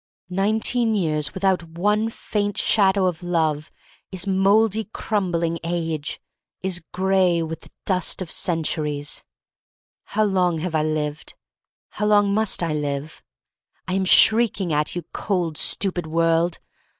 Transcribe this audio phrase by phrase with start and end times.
[0.31, 3.71] Nineteen years without one faint shadow of love
[4.11, 6.19] is mouldy, crumbling age—
[6.63, 9.13] is gray with the dust of centuries.
[9.13, 11.33] / 28o THE STORY OF MARY MAC LANE How long have I lived?
[11.89, 13.23] How long must I live?
[13.87, 16.57] I am shrieking at you, cold, stupid world.